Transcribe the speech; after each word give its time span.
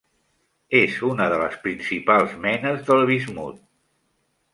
És 0.77 0.95
una 1.09 1.27
de 1.33 1.37
les 1.41 1.57
principals 1.67 2.33
menes 2.47 2.81
de 2.89 2.97
bismut. 3.11 3.61